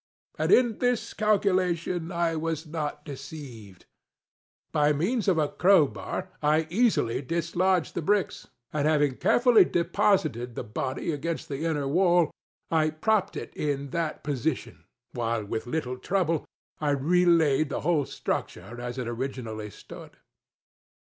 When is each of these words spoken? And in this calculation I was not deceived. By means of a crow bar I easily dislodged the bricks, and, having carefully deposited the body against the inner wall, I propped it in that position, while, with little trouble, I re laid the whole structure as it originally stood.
And 0.39 0.51
in 0.51 0.79
this 0.79 1.13
calculation 1.13 2.11
I 2.11 2.35
was 2.35 2.65
not 2.65 3.05
deceived. 3.05 3.85
By 4.71 4.93
means 4.93 5.27
of 5.27 5.37
a 5.37 5.47
crow 5.47 5.85
bar 5.87 6.31
I 6.41 6.65
easily 6.71 7.21
dislodged 7.21 7.93
the 7.93 8.01
bricks, 8.01 8.47
and, 8.73 8.87
having 8.87 9.17
carefully 9.17 9.63
deposited 9.63 10.55
the 10.55 10.63
body 10.63 11.11
against 11.11 11.49
the 11.49 11.63
inner 11.65 11.87
wall, 11.87 12.31
I 12.71 12.89
propped 12.89 13.37
it 13.37 13.53
in 13.55 13.91
that 13.91 14.23
position, 14.23 14.85
while, 15.11 15.45
with 15.45 15.67
little 15.67 15.99
trouble, 15.99 16.45
I 16.79 16.89
re 16.89 17.23
laid 17.23 17.69
the 17.69 17.81
whole 17.81 18.07
structure 18.07 18.81
as 18.81 18.97
it 18.97 19.07
originally 19.07 19.69
stood. 19.69 20.17